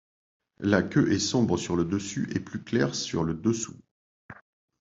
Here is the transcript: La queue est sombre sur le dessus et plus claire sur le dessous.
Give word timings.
La 0.57 0.81
queue 0.81 1.11
est 1.11 1.19
sombre 1.19 1.57
sur 1.57 1.75
le 1.75 1.85
dessus 1.85 2.27
et 2.35 2.39
plus 2.39 2.63
claire 2.63 2.95
sur 2.95 3.23
le 3.23 3.35
dessous. 3.35 3.77